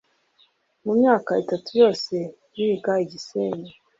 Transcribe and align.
Mu 0.85 0.93
myaka 0.99 1.31
itatu 1.43 1.69
yose 1.81 2.13
biga 2.55 2.93
i 3.03 3.05
Gisenyi 3.11 3.71